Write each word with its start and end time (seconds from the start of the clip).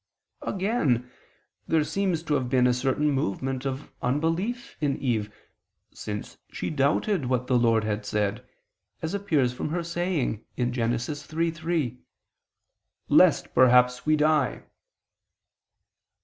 Again 0.41 1.11
there 1.67 1.83
seems 1.83 2.23
to 2.23 2.33
have 2.33 2.49
been 2.49 2.65
a 2.65 2.73
certain 2.73 3.11
movement 3.11 3.67
of 3.67 3.91
unbelief 4.01 4.75
in 4.81 4.97
Eve, 4.97 5.31
since 5.93 6.39
she 6.49 6.71
doubted 6.71 7.25
what 7.27 7.45
the 7.45 7.55
Lord 7.55 7.83
had 7.83 8.03
said, 8.03 8.43
as 9.03 9.13
appears 9.13 9.53
from 9.53 9.69
her 9.69 9.83
saying 9.83 10.43
(Gen. 10.57 10.71
3:3): 10.93 11.99
"Lest 13.09 13.53
perhaps 13.53 14.03
we 14.03 14.15
die." 14.15 14.63